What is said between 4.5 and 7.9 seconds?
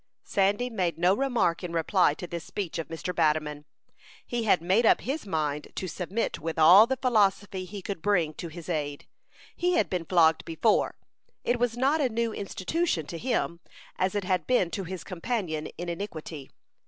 made up his mind to submit with all the philosophy he